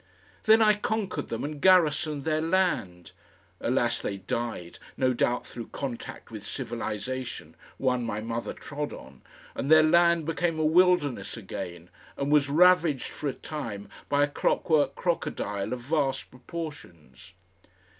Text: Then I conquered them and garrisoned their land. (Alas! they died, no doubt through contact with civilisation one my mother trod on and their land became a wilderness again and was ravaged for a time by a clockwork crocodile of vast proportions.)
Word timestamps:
Then 0.45 0.63
I 0.63 0.73
conquered 0.73 1.29
them 1.29 1.43
and 1.43 1.61
garrisoned 1.61 2.25
their 2.25 2.41
land. 2.41 3.11
(Alas! 3.59 3.99
they 3.99 4.17
died, 4.17 4.79
no 4.97 5.13
doubt 5.13 5.45
through 5.45 5.67
contact 5.67 6.31
with 6.31 6.43
civilisation 6.43 7.53
one 7.77 8.03
my 8.03 8.19
mother 8.19 8.51
trod 8.51 8.93
on 8.93 9.21
and 9.53 9.69
their 9.69 9.83
land 9.83 10.25
became 10.25 10.57
a 10.57 10.65
wilderness 10.65 11.37
again 11.37 11.91
and 12.17 12.31
was 12.31 12.49
ravaged 12.49 13.09
for 13.09 13.27
a 13.29 13.33
time 13.33 13.89
by 14.09 14.23
a 14.23 14.27
clockwork 14.27 14.95
crocodile 14.95 15.71
of 15.71 15.81
vast 15.81 16.31
proportions.) 16.31 17.33